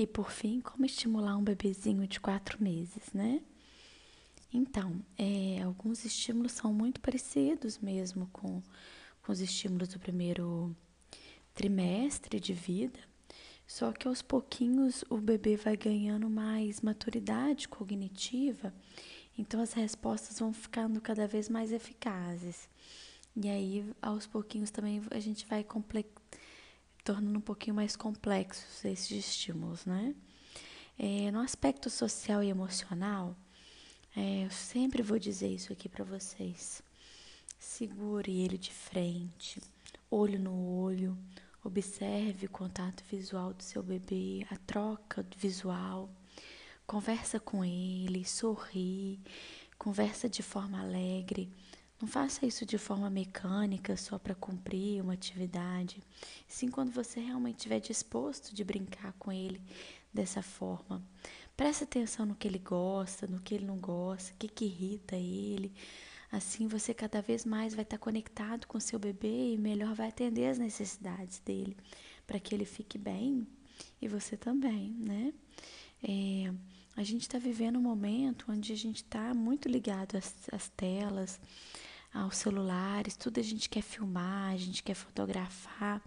[0.00, 3.42] E por fim, como estimular um bebezinho de quatro meses, né?
[4.50, 8.62] Então, é, alguns estímulos são muito parecidos mesmo com,
[9.20, 10.74] com os estímulos do primeiro
[11.54, 12.98] trimestre de vida,
[13.66, 18.72] só que aos pouquinhos o bebê vai ganhando mais maturidade cognitiva,
[19.36, 22.70] então as respostas vão ficando cada vez mais eficazes.
[23.36, 25.62] E aí, aos pouquinhos também a gente vai
[27.04, 30.14] tornando um pouquinho mais complexos esses estímulos, né?
[30.98, 33.34] É, no aspecto social e emocional,
[34.14, 36.82] é, eu sempre vou dizer isso aqui para vocês.
[37.58, 39.60] Segure ele de frente,
[40.10, 41.16] olho no olho,
[41.64, 46.10] observe o contato visual do seu bebê, a troca visual,
[46.86, 49.20] conversa com ele, sorri,
[49.78, 51.50] conversa de forma alegre.
[52.00, 56.02] Não faça isso de forma mecânica só para cumprir uma atividade.
[56.48, 59.60] Sim, quando você realmente estiver disposto de brincar com ele
[60.12, 61.02] dessa forma.
[61.54, 65.14] Preste atenção no que ele gosta, no que ele não gosta, o que, que irrita
[65.14, 65.74] ele.
[66.32, 70.46] Assim você cada vez mais vai estar conectado com seu bebê e melhor vai atender
[70.46, 71.76] as necessidades dele,
[72.26, 73.46] para que ele fique bem
[74.00, 75.34] e você também, né?
[76.02, 76.52] É,
[76.96, 81.38] a gente está vivendo um momento onde a gente está muito ligado às, às telas,
[82.12, 86.02] aos celulares, tudo a gente quer filmar, a gente quer fotografar,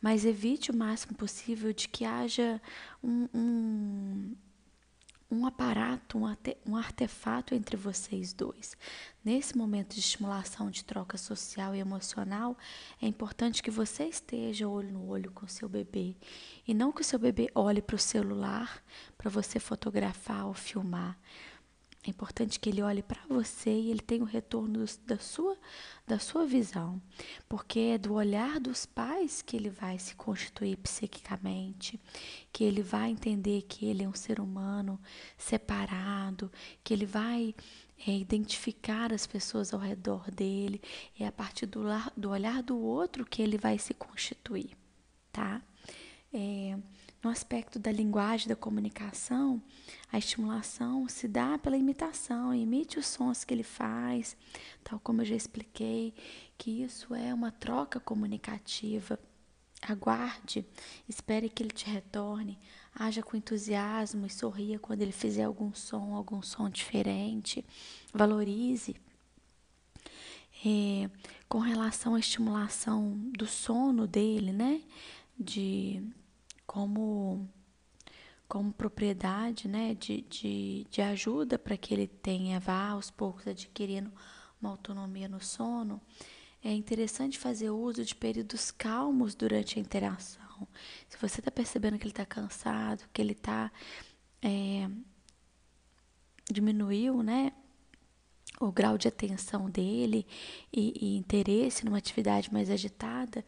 [0.00, 2.60] mas evite o máximo possível de que haja
[3.02, 4.36] um, um
[5.30, 6.18] um aparato,
[6.64, 8.76] um artefato entre vocês dois.
[9.22, 12.56] Nesse momento de estimulação de troca social e emocional,
[13.00, 16.16] é importante que você esteja olho no olho com seu bebê
[16.66, 18.82] e não que o seu bebê olhe para o celular
[19.18, 21.18] para você fotografar ou filmar.
[22.06, 25.56] É importante que ele olhe para você e ele tenha o retorno da sua,
[26.06, 27.02] da sua visão,
[27.48, 32.00] porque é do olhar dos pais que ele vai se constituir psiquicamente,
[32.52, 34.98] que ele vai entender que ele é um ser humano
[35.36, 36.50] separado,
[36.84, 37.54] que ele vai
[38.06, 40.80] é, identificar as pessoas ao redor dele,
[41.18, 41.82] é a partir do,
[42.16, 44.70] do olhar do outro que ele vai se constituir,
[45.32, 45.60] tá?
[46.32, 46.78] É,
[47.22, 49.60] no aspecto da linguagem da comunicação,
[50.10, 54.36] a estimulação se dá pela imitação, imite os sons que ele faz,
[54.84, 56.14] tal como eu já expliquei,
[56.56, 59.18] que isso é uma troca comunicativa.
[59.80, 60.66] Aguarde,
[61.08, 62.58] espere que ele te retorne,
[62.92, 67.64] haja com entusiasmo e sorria quando ele fizer algum som, algum som diferente.
[68.12, 68.96] Valorize.
[70.66, 71.08] É,
[71.48, 74.82] com relação à estimulação do sono dele, né?
[75.38, 76.02] De
[76.68, 77.48] como,
[78.46, 84.12] como propriedade né, de, de, de ajuda para que ele tenha, vá aos poucos adquirindo
[84.60, 85.98] uma autonomia no sono,
[86.62, 90.68] é interessante fazer uso de períodos calmos durante a interação.
[91.08, 93.72] Se você está percebendo que ele está cansado, que ele está.
[94.42, 94.88] É,
[96.50, 97.52] diminuiu, né?
[98.60, 100.26] O grau de atenção dele
[100.72, 103.44] e, e interesse numa atividade mais agitada,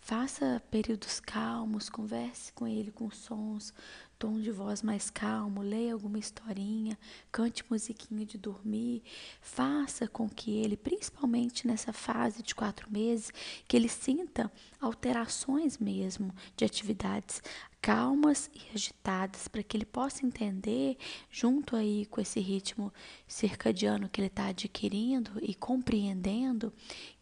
[0.00, 3.72] Faça períodos calmos, converse com ele com sons,
[4.18, 6.98] tom de voz mais calmo, leia alguma historinha,
[7.30, 9.02] cante musiquinha de dormir.
[9.40, 13.32] Faça com que ele, principalmente nessa fase de quatro meses,
[13.68, 14.50] que ele sinta
[14.80, 17.42] alterações mesmo de atividades
[17.80, 20.98] calmas e agitadas para que ele possa entender,
[21.30, 22.92] junto aí com esse ritmo
[23.26, 26.72] circadiano que ele está adquirindo e compreendendo,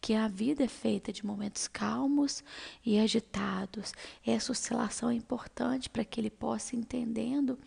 [0.01, 2.43] que a vida é feita de momentos calmos
[2.85, 3.93] e agitados.
[4.27, 7.59] Essa oscilação é importante para que ele possa entendendo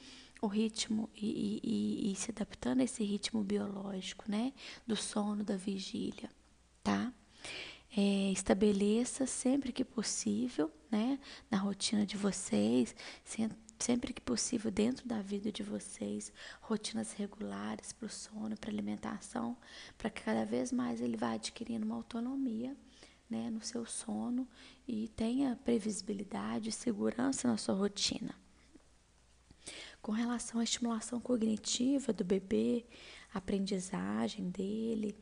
[0.41, 4.51] o ritmo e, e, e, se adaptando a esse ritmo biológico, né,
[4.87, 6.29] do sono, da vigília,
[6.83, 7.13] tá?
[7.95, 11.19] É, estabeleça sempre que possível, né,
[11.49, 12.95] na rotina de vocês,
[13.77, 19.57] sempre que possível dentro da vida de vocês, rotinas regulares para o sono, para alimentação,
[19.97, 22.75] para que cada vez mais ele vá adquirindo uma autonomia,
[23.31, 24.45] né, no seu sono
[24.85, 28.35] e tenha previsibilidade e segurança na sua rotina.
[30.01, 32.85] Com relação à estimulação cognitiva do bebê,
[33.33, 35.15] aprendizagem dele,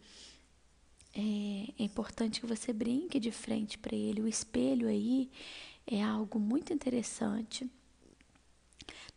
[1.13, 4.21] é, é importante que você brinque de frente para ele.
[4.21, 5.29] O espelho aí
[5.85, 7.69] é algo muito interessante.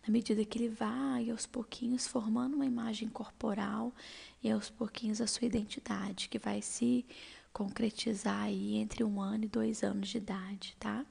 [0.06, 3.94] Na medida que ele vai aos pouquinhos formando uma imagem corporal
[4.42, 7.06] e aos pouquinhos a sua identidade, que vai se
[7.52, 11.04] concretizar aí entre um ano e dois anos de idade, tá?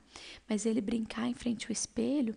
[0.50, 2.36] Mas ele brincar em frente ao espelho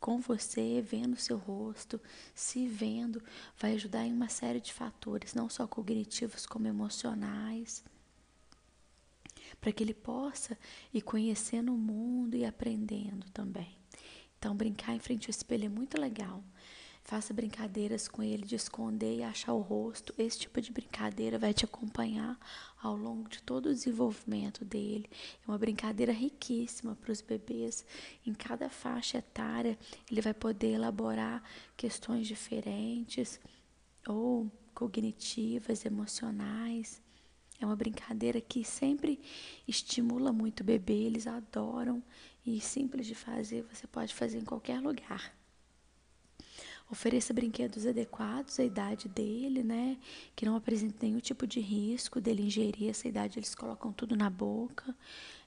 [0.00, 2.00] com você, vendo seu rosto,
[2.34, 3.22] se vendo,
[3.58, 7.82] vai ajudar em uma série de fatores, não só cognitivos como emocionais,
[9.60, 10.56] para que ele possa
[10.94, 13.76] ir conhecendo o mundo e aprendendo também.
[14.38, 16.44] Então, brincar em frente ao espelho é muito legal.
[17.08, 20.14] Faça brincadeiras com ele de esconder e achar o rosto.
[20.18, 22.38] Esse tipo de brincadeira vai te acompanhar
[22.82, 25.08] ao longo de todo o desenvolvimento dele.
[25.42, 27.82] É uma brincadeira riquíssima para os bebês.
[28.26, 29.78] Em cada faixa etária,
[30.10, 31.42] ele vai poder elaborar
[31.78, 33.40] questões diferentes
[34.06, 37.00] ou cognitivas, emocionais.
[37.58, 39.18] É uma brincadeira que sempre
[39.66, 42.02] estimula muito o bebê, eles adoram
[42.44, 45.37] e simples de fazer, você pode fazer em qualquer lugar.
[46.90, 49.98] Ofereça brinquedos adequados à idade dele, né?
[50.34, 54.30] Que não apresentem nenhum tipo de risco dele ingerir essa idade, eles colocam tudo na
[54.30, 54.96] boca.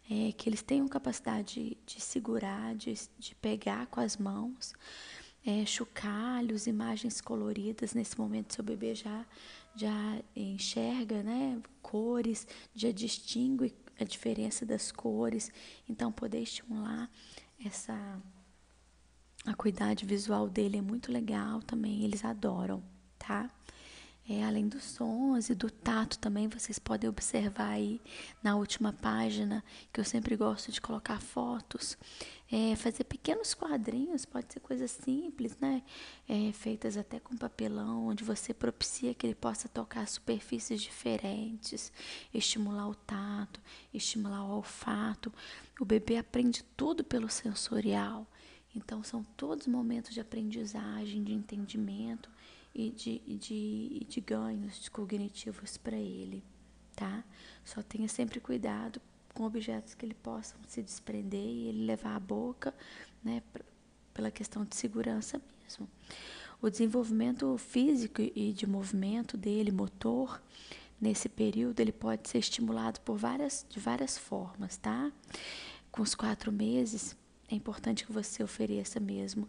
[0.10, 4.74] É, que eles tenham capacidade de, de segurar, de, de pegar com as mãos.
[5.44, 7.96] É, chocalhos, imagens coloridas.
[7.96, 9.26] Nesse momento, seu bebê já,
[9.76, 12.46] já enxerga né, cores,
[12.76, 15.50] já distingue a diferença das cores.
[15.90, 17.10] Então, poder estimular
[17.66, 18.22] essa
[19.46, 22.84] a acuidade visual dele é muito legal também, eles adoram,
[23.18, 23.50] tá?
[24.30, 28.00] É, além dos sons e do tato também, vocês podem observar aí
[28.42, 31.98] na última página, que eu sempre gosto de colocar fotos,
[32.52, 35.82] é, fazer pequenos quadrinhos, pode ser coisas simples, né?
[36.30, 41.92] É, feitas até com papelão, onde você propicia que ele possa tocar superfícies diferentes,
[42.34, 43.60] estimular o tato,
[43.94, 45.34] estimular o olfato.
[45.80, 48.28] O bebê aprende tudo pelo sensorial.
[48.76, 52.30] Então, são todos momentos de aprendizagem, de entendimento
[52.74, 56.44] e de, de, de ganhos cognitivos para ele,
[56.96, 57.24] tá?
[57.66, 59.02] Só tenha sempre cuidado
[59.34, 62.74] com objetos que ele possam se desprender e ele levar à boca,
[63.24, 63.42] né,
[64.14, 65.88] pela questão de segurança mesmo.
[66.62, 70.42] O desenvolvimento físico e de movimento dele, motor,
[71.00, 75.12] nesse período, ele pode ser estimulado por várias, de várias formas, tá?
[75.92, 77.18] Com os quatro meses,
[77.52, 79.48] é importante que você ofereça mesmo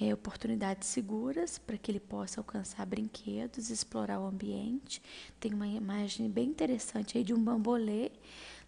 [0.00, 5.00] é, oportunidades seguras para que ele possa alcançar brinquedos, explorar o ambiente.
[5.38, 8.10] Tem uma imagem bem interessante aí de um bambolê,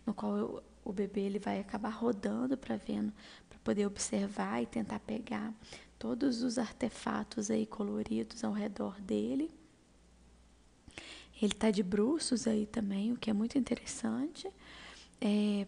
[0.05, 3.13] no qual eu, o bebê ele vai acabar rodando para vendo,
[3.49, 5.53] para poder observar e tentar pegar
[5.99, 9.51] todos os artefatos aí coloridos ao redor dele.
[11.43, 14.49] Ele está de bruços aí também, o que é muito interessante.
[15.21, 15.67] É,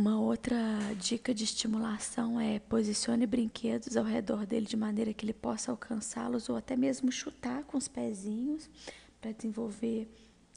[0.00, 0.56] uma outra
[0.98, 6.48] dica de estimulação é posicione brinquedos ao redor dele de maneira que ele possa alcançá-los
[6.48, 8.70] ou até mesmo chutar com os pezinhos
[9.20, 10.08] para desenvolver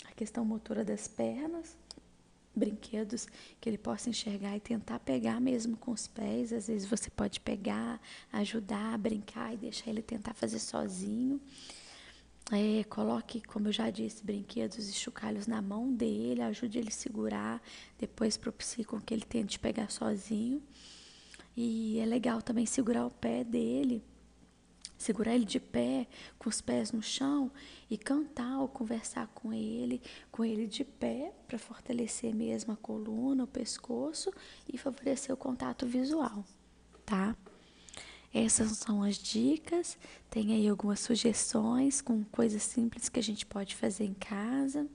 [0.06, 1.76] a questão motora das pernas.
[2.56, 3.28] Brinquedos
[3.60, 6.54] que ele possa enxergar e tentar pegar mesmo com os pés.
[6.54, 8.00] Às vezes você pode pegar,
[8.32, 11.42] ajudar, brincar e deixar ele tentar fazer sozinho.
[12.52, 16.92] É, coloque, como eu já disse, brinquedos e chocalhos na mão dele, ajude ele a
[16.92, 17.62] segurar,
[17.98, 20.62] depois propicie com que ele tente pegar sozinho.
[21.56, 24.04] E é legal também segurar o pé dele,
[24.98, 26.08] segurar ele de pé,
[26.38, 27.52] com os pés no chão
[27.90, 30.02] e cantar ou conversar com ele,
[30.32, 34.32] com ele de pé, para fortalecer mesmo a coluna, o pescoço
[34.72, 36.44] e favorecer o contato visual,
[37.06, 37.36] tá?
[38.34, 39.98] Essas são as dicas.
[40.30, 44.88] Tem aí algumas sugestões com coisas simples que a gente pode fazer em casa.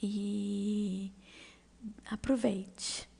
[0.00, 1.10] E
[2.10, 3.11] aproveite.